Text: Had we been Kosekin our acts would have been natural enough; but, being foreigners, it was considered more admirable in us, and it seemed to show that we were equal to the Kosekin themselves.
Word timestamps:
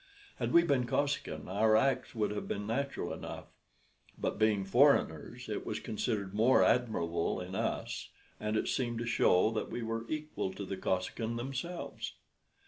Had 0.37 0.51
we 0.51 0.63
been 0.63 0.87
Kosekin 0.87 1.47
our 1.47 1.77
acts 1.77 2.15
would 2.15 2.31
have 2.31 2.47
been 2.47 2.65
natural 2.65 3.13
enough; 3.13 3.45
but, 4.17 4.39
being 4.39 4.65
foreigners, 4.65 5.47
it 5.47 5.63
was 5.63 5.79
considered 5.79 6.33
more 6.33 6.63
admirable 6.63 7.39
in 7.39 7.53
us, 7.53 8.09
and 8.39 8.57
it 8.57 8.67
seemed 8.67 8.97
to 8.97 9.05
show 9.05 9.51
that 9.51 9.69
we 9.69 9.83
were 9.83 10.07
equal 10.09 10.51
to 10.53 10.65
the 10.65 10.75
Kosekin 10.75 11.35
themselves. 11.35 12.13